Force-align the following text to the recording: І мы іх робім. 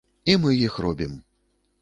І 0.33 0.37
мы 0.45 0.55
іх 0.61 0.79
робім. 0.87 1.13